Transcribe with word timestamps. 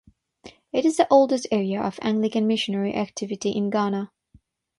It 0.73 0.83
is 0.83 0.97
the 0.97 1.05
oldest 1.11 1.45
area 1.51 1.79
of 1.79 1.99
Anglican 2.01 2.47
missionary 2.47 2.95
activity 2.95 3.51
in 3.51 3.69
Ghana. 3.69 4.11